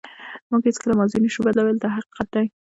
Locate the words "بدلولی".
1.45-1.79